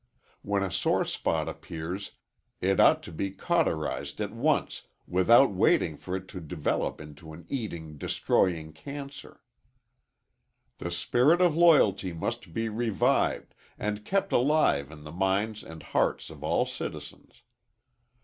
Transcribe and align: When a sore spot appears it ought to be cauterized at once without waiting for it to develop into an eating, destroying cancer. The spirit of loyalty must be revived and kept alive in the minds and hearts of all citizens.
When 0.41 0.63
a 0.63 0.71
sore 0.71 1.05
spot 1.05 1.47
appears 1.47 2.13
it 2.59 2.79
ought 2.79 3.03
to 3.03 3.11
be 3.11 3.29
cauterized 3.29 4.19
at 4.19 4.31
once 4.33 4.87
without 5.07 5.51
waiting 5.51 5.95
for 5.95 6.15
it 6.15 6.27
to 6.29 6.41
develop 6.41 6.99
into 6.99 7.33
an 7.33 7.45
eating, 7.49 7.99
destroying 7.99 8.73
cancer. 8.73 9.43
The 10.79 10.89
spirit 10.89 11.39
of 11.39 11.55
loyalty 11.55 12.13
must 12.13 12.51
be 12.51 12.67
revived 12.67 13.53
and 13.77 14.03
kept 14.03 14.31
alive 14.31 14.89
in 14.89 15.03
the 15.03 15.11
minds 15.11 15.61
and 15.61 15.83
hearts 15.83 16.31
of 16.31 16.43
all 16.43 16.65
citizens. 16.65 17.43